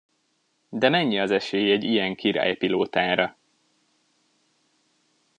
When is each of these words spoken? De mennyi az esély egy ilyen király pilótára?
De 0.69 0.89
mennyi 0.89 1.19
az 1.19 1.31
esély 1.31 1.71
egy 1.71 1.83
ilyen 1.83 2.15
király 2.15 2.55
pilótára? 2.55 3.35